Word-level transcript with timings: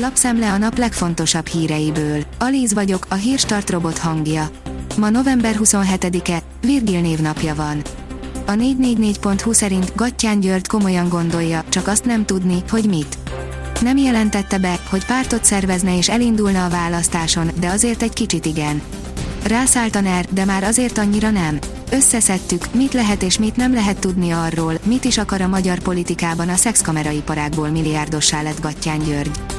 Lapszemle 0.00 0.52
a 0.52 0.58
nap 0.58 0.78
legfontosabb 0.78 1.46
híreiből. 1.46 2.24
Alíz 2.38 2.74
vagyok, 2.74 3.06
a 3.08 3.14
hírstart 3.14 3.70
robot 3.70 3.98
hangja. 3.98 4.50
Ma 4.96 5.10
november 5.10 5.56
27-e, 5.58 6.42
Virgil 6.60 7.00
névnapja 7.00 7.54
van. 7.54 7.82
A 8.46 8.52
444.hu 8.52 9.52
szerint 9.52 9.92
Gattyán 9.94 10.40
György 10.40 10.66
komolyan 10.66 11.08
gondolja, 11.08 11.64
csak 11.68 11.86
azt 11.86 12.04
nem 12.04 12.24
tudni, 12.24 12.62
hogy 12.70 12.84
mit. 12.88 13.18
Nem 13.80 13.96
jelentette 13.96 14.58
be, 14.58 14.78
hogy 14.90 15.04
pártot 15.04 15.44
szervezne 15.44 15.96
és 15.96 16.08
elindulna 16.08 16.64
a 16.64 16.70
választáson, 16.70 17.50
de 17.60 17.68
azért 17.68 18.02
egy 18.02 18.12
kicsit 18.12 18.46
igen. 18.46 18.82
Rászállt 19.46 19.96
a 19.96 20.00
NER, 20.00 20.26
de 20.30 20.44
már 20.44 20.62
azért 20.62 20.98
annyira 20.98 21.30
nem. 21.30 21.58
Összeszedtük, 21.90 22.74
mit 22.74 22.92
lehet 22.92 23.22
és 23.22 23.38
mit 23.38 23.56
nem 23.56 23.74
lehet 23.74 23.98
tudni 23.98 24.30
arról, 24.30 24.78
mit 24.84 25.04
is 25.04 25.18
akar 25.18 25.40
a 25.40 25.48
magyar 25.48 25.78
politikában 25.78 26.48
a 26.48 26.56
szexkameraiparágból 26.56 27.68
milliárdossá 27.68 28.42
lett 28.42 28.60
Gattyán 28.60 28.98
György. 28.98 29.57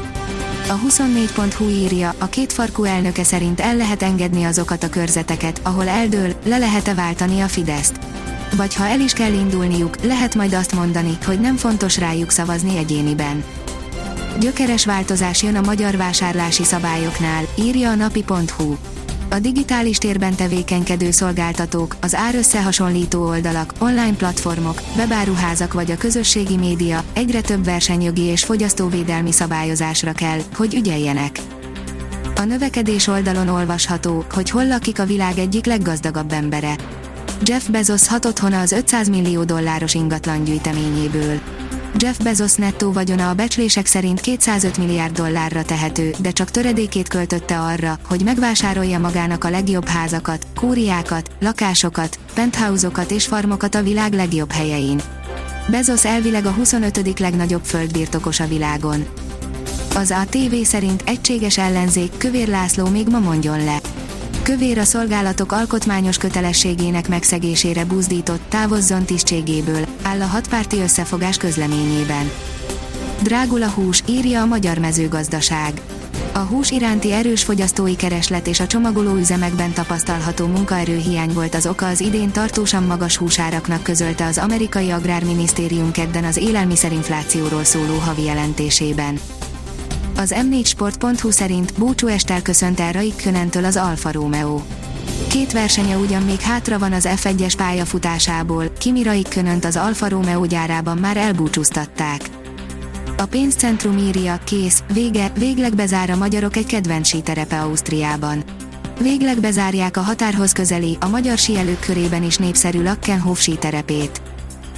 A 0.69 0.79
24.hu 0.79 1.69
írja, 1.69 2.15
a 2.17 2.25
két 2.25 2.53
farkú 2.53 2.83
elnöke 2.83 3.23
szerint 3.23 3.59
el 3.59 3.75
lehet 3.75 4.03
engedni 4.03 4.43
azokat 4.43 4.83
a 4.83 4.89
körzeteket, 4.89 5.59
ahol 5.63 5.87
eldől, 5.87 6.33
le 6.45 6.57
lehet-e 6.57 6.93
váltani 6.93 7.41
a 7.41 7.47
Fideszt. 7.47 7.99
Vagy 8.55 8.75
ha 8.75 8.85
el 8.87 8.99
is 8.99 9.13
kell 9.13 9.33
indulniuk, 9.33 10.03
lehet 10.03 10.35
majd 10.35 10.53
azt 10.53 10.73
mondani, 10.73 11.17
hogy 11.25 11.39
nem 11.39 11.55
fontos 11.55 11.97
rájuk 11.97 12.29
szavazni 12.29 12.77
egyéniben. 12.77 13.43
Gyökeres 14.39 14.85
változás 14.85 15.43
jön 15.43 15.55
a 15.55 15.61
magyar 15.61 15.97
vásárlási 15.97 16.63
szabályoknál, 16.63 17.43
írja 17.55 17.89
a 17.89 17.95
napi.hu. 17.95 18.75
A 19.31 19.39
digitális 19.39 19.97
térben 19.97 20.35
tevékenykedő 20.35 21.11
szolgáltatók, 21.11 21.95
az 22.01 22.15
árösszehasonlító 22.15 23.27
oldalak, 23.27 23.73
online 23.79 24.15
platformok, 24.15 24.81
webáruházak 24.95 25.73
vagy 25.73 25.91
a 25.91 25.97
közösségi 25.97 26.57
média 26.57 27.03
egyre 27.13 27.41
több 27.41 27.63
versenyjogi 27.63 28.21
és 28.21 28.43
fogyasztóvédelmi 28.43 29.31
szabályozásra 29.31 30.11
kell, 30.11 30.39
hogy 30.55 30.75
ügyeljenek. 30.75 31.39
A 32.35 32.43
növekedés 32.43 33.07
oldalon 33.07 33.47
olvasható, 33.47 34.25
hogy 34.31 34.49
hol 34.49 34.67
lakik 34.67 34.99
a 34.99 35.05
világ 35.05 35.37
egyik 35.37 35.65
leggazdagabb 35.65 36.31
embere. 36.31 36.75
Jeff 37.43 37.67
Bezos 37.67 38.07
hat 38.07 38.25
otthona 38.25 38.59
az 38.59 38.71
500 38.71 39.09
millió 39.09 39.43
dolláros 39.43 39.93
ingatlan 39.93 40.43
gyűjteményéből. 40.43 41.39
Jeff 41.97 42.17
Bezos 42.17 42.55
nettó 42.55 42.91
vagyona 42.91 43.29
a 43.29 43.33
becslések 43.33 43.85
szerint 43.85 44.19
205 44.19 44.77
milliárd 44.77 45.15
dollárra 45.15 45.63
tehető, 45.63 46.13
de 46.19 46.31
csak 46.31 46.51
töredékét 46.51 47.07
költötte 47.07 47.59
arra, 47.59 47.99
hogy 48.07 48.23
megvásárolja 48.23 48.99
magának 48.99 49.43
a 49.43 49.49
legjobb 49.49 49.87
házakat, 49.87 50.47
kúriákat, 50.55 51.29
lakásokat, 51.39 52.19
penthouse-okat 52.33 53.11
és 53.11 53.25
farmokat 53.25 53.75
a 53.75 53.83
világ 53.83 54.13
legjobb 54.13 54.51
helyein. 54.51 55.01
Bezos 55.69 56.05
elvileg 56.05 56.45
a 56.45 56.51
25. 56.51 57.19
legnagyobb 57.19 57.63
földbirtokos 57.63 58.39
a 58.39 58.47
világon. 58.47 59.05
Az 59.95 60.11
ATV 60.11 60.55
szerint 60.63 61.03
egységes 61.05 61.57
ellenzék 61.57 62.11
Kövér 62.17 62.47
László 62.47 62.87
még 62.87 63.07
ma 63.07 63.19
mondjon 63.19 63.63
le. 63.63 63.79
Kövér 64.49 64.77
a 64.77 64.83
szolgálatok 64.83 65.51
alkotmányos 65.51 66.17
kötelességének 66.17 67.07
megszegésére 67.07 67.85
buzdított 67.85 68.41
távozzon 68.47 69.05
tisztségéből, 69.05 69.85
áll 70.01 70.21
a 70.21 70.25
hatpárti 70.25 70.79
összefogás 70.79 71.37
közleményében. 71.37 72.31
Drágul 73.21 73.63
a 73.63 73.69
hús, 73.69 74.03
írja 74.05 74.41
a 74.41 74.45
magyar 74.45 74.77
mezőgazdaság. 74.77 75.81
A 76.33 76.39
hús 76.39 76.71
iránti 76.71 77.11
erős 77.11 77.43
fogyasztói 77.43 77.95
kereslet 77.95 78.47
és 78.47 78.59
a 78.59 78.67
csomagoló 78.67 79.15
üzemekben 79.15 79.73
tapasztalható 79.73 80.45
munkaerőhiány 80.45 81.33
volt 81.33 81.55
az 81.55 81.67
oka 81.67 81.87
az 81.87 81.99
idén 81.99 82.31
tartósan 82.31 82.83
magas 82.83 83.17
húsáraknak 83.17 83.83
közölte 83.83 84.25
az 84.25 84.37
amerikai 84.37 84.89
agrárminisztérium 84.89 85.91
kedden 85.91 86.23
az 86.23 86.37
élelmiszerinflációról 86.37 87.63
szóló 87.63 87.97
havi 87.97 88.23
jelentésében. 88.23 89.19
Az 90.19 90.35
m4sport.hu 90.37 91.31
szerint 91.31 91.73
Búcsú 91.77 92.07
Estel 92.07 92.41
köszönt 92.41 92.79
el 92.79 92.91
Raikkönentől 92.91 93.65
az 93.65 93.75
Alfa 93.75 94.11
Romeo. 94.11 94.61
Két 95.27 95.51
versenye 95.51 95.97
ugyan 95.97 96.21
még 96.21 96.39
hátra 96.39 96.79
van 96.79 96.93
az 96.93 97.07
F1-es 97.09 97.53
pályafutásából, 97.57 98.71
Kimi 98.77 99.03
Raikkönönt 99.03 99.65
az 99.65 99.75
Alfa 99.75 100.09
Romeo 100.09 100.45
gyárában 100.45 100.97
már 100.97 101.17
elbúcsúztatták. 101.17 102.21
A 103.17 103.25
pénzcentrum 103.25 103.97
írja, 103.97 104.39
kész, 104.43 104.83
vége, 104.93 105.31
végleg 105.37 105.75
bezár 105.75 106.09
a 106.09 106.15
magyarok 106.15 106.55
egy 106.55 106.65
kedvenc 106.65 107.07
síterepe 107.07 107.61
Ausztriában. 107.61 108.43
Végleg 109.01 109.39
bezárják 109.39 109.97
a 109.97 110.01
határhoz 110.01 110.51
közeli, 110.51 110.97
a 110.99 111.07
magyar 111.07 111.37
síelők 111.37 111.79
körében 111.79 112.23
is 112.23 112.37
népszerű 112.37 112.83
Lakkenhof 112.83 113.39
síterepét. 113.39 114.21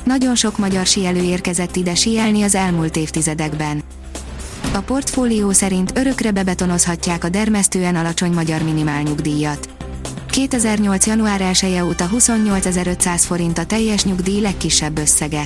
Nagyon 0.03 0.35
sok 0.35 0.57
magyar 0.57 0.85
síelő 0.85 1.21
érkezett 1.21 1.75
ide 1.75 1.95
síelni 1.95 2.41
az 2.41 2.55
elmúlt 2.55 2.95
évtizedekben. 2.95 3.83
A 4.73 4.79
portfólió 4.79 5.51
szerint 5.51 5.91
örökre 5.95 6.31
bebetonozhatják 6.31 7.23
a 7.23 7.29
dermesztően 7.29 7.95
alacsony 7.95 8.31
magyar 8.31 8.61
minimálnyugdíjat. 8.61 9.69
2008. 10.29 11.07
január 11.07 11.41
1 11.41 11.73
-e 11.75 11.85
óta 11.85 12.09
28.500 12.13 13.21
forint 13.25 13.57
a 13.57 13.65
teljes 13.65 14.03
nyugdíj 14.03 14.41
legkisebb 14.41 14.97
összege. 14.97 15.43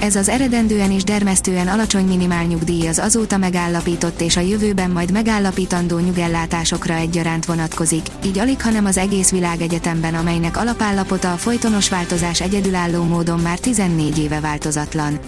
Ez 0.00 0.16
az 0.16 0.28
eredendően 0.28 0.90
is 0.90 1.04
dermesztően 1.04 1.68
alacsony 1.68 2.04
minimálnyugdíj 2.04 2.88
az 2.88 2.98
azóta 2.98 3.36
megállapított 3.36 4.20
és 4.20 4.36
a 4.36 4.40
jövőben 4.40 4.90
majd 4.90 5.12
megállapítandó 5.12 5.98
nyugellátásokra 5.98 6.94
egyaránt 6.94 7.44
vonatkozik, 7.44 8.06
így 8.24 8.38
alig 8.38 8.62
hanem 8.62 8.84
az 8.84 8.96
egész 8.96 9.30
világegyetemben 9.30 10.14
amelynek 10.14 10.56
alapállapota 10.56 11.32
a 11.32 11.36
folytonos 11.36 11.88
változás 11.88 12.40
egyedülálló 12.40 13.04
módon 13.04 13.40
már 13.40 13.58
14 13.58 14.18
éve 14.18 14.40
változatlan. 14.40 15.18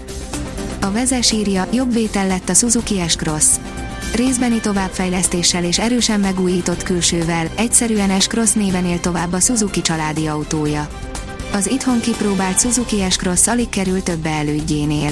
A 0.85 0.91
vezes 0.91 1.31
írja, 1.31 1.67
jobb 1.71 1.93
vétel 1.93 2.27
lett 2.27 2.49
a 2.49 2.53
Suzuki 2.53 3.01
S-Cross. 3.07 3.45
Részbeni 4.13 4.59
továbbfejlesztéssel 4.59 5.63
és 5.63 5.79
erősen 5.79 6.19
megújított 6.19 6.83
külsővel, 6.83 7.49
egyszerűen 7.55 8.19
S-Cross 8.19 8.51
néven 8.51 8.85
él 8.85 8.99
tovább 8.99 9.33
a 9.33 9.39
Suzuki 9.39 9.81
családi 9.81 10.27
autója. 10.27 10.87
Az 11.53 11.67
itthon 11.67 11.99
kipróbált 11.99 12.59
Suzuki 12.59 12.95
S-Cross 13.09 13.47
alig 13.47 13.69
kerül 13.69 14.03
többe 14.03 14.29
elődjénél. 14.29 15.09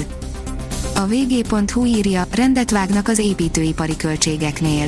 A 0.94 1.06
vg.hu 1.06 1.84
írja, 1.84 2.26
rendet 2.30 2.70
vágnak 2.70 3.08
az 3.08 3.18
építőipari 3.18 3.96
költségeknél. 3.96 4.86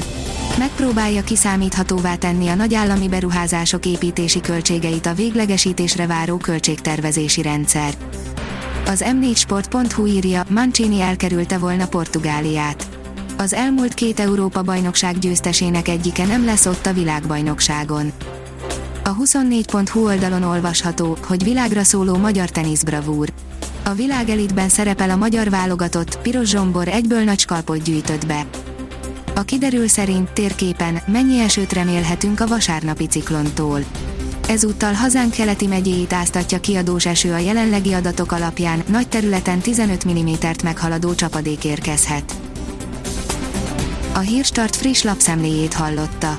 Megpróbálja 0.58 1.22
kiszámíthatóvá 1.22 2.14
tenni 2.14 2.48
a 2.48 2.54
nagyállami 2.54 3.08
beruházások 3.08 3.86
építési 3.86 4.40
költségeit 4.40 5.06
a 5.06 5.14
véglegesítésre 5.14 6.06
váró 6.06 6.36
költségtervezési 6.36 7.42
rendszer. 7.42 7.94
Az 8.86 9.04
m4sport.hu 9.06 10.06
írja, 10.06 10.44
Mancini 10.48 11.00
elkerülte 11.00 11.58
volna 11.58 11.86
Portugáliát. 11.86 12.88
Az 13.36 13.52
elmúlt 13.52 13.94
két 13.94 14.20
Európa-bajnokság 14.20 15.18
győztesének 15.18 15.88
egyike 15.88 16.24
nem 16.24 16.44
lesz 16.44 16.66
ott 16.66 16.86
a 16.86 16.92
világbajnokságon. 16.92 18.12
A 19.04 19.16
24.hu 19.16 20.04
oldalon 20.04 20.42
olvasható, 20.42 21.16
hogy 21.26 21.44
világra 21.44 21.82
szóló 21.82 22.16
magyar 22.16 22.50
teniszbravúr. 22.50 23.32
A 23.84 23.92
világelitben 23.92 24.68
szerepel 24.68 25.10
a 25.10 25.16
magyar 25.16 25.50
válogatott, 25.50 26.18
Piros 26.18 26.48
Zsombor 26.48 26.88
egyből 26.88 27.22
nagy 27.22 27.38
skalpot 27.38 27.82
gyűjtött 27.82 28.26
be. 28.26 28.46
A 29.34 29.42
kiderül 29.42 29.88
szerint 29.88 30.30
térképen 30.30 30.98
mennyi 31.06 31.40
esőt 31.40 31.72
remélhetünk 31.72 32.40
a 32.40 32.46
vasárnapi 32.46 33.06
ciklontól. 33.06 33.80
Ezúttal 34.48 34.92
hazánk 34.92 35.32
keleti 35.32 35.66
megyéit 35.66 36.12
áztatja 36.12 36.60
kiadós 36.60 37.06
eső 37.06 37.32
a 37.32 37.38
jelenlegi 37.38 37.92
adatok 37.92 38.32
alapján, 38.32 38.82
nagy 38.88 39.08
területen 39.08 39.58
15 39.58 40.04
mm-t 40.04 40.62
meghaladó 40.62 41.14
csapadék 41.14 41.64
érkezhet. 41.64 42.34
A 44.14 44.18
Hírstart 44.18 44.76
friss 44.76 45.02
lapszemléjét 45.02 45.74
hallotta. 45.74 46.38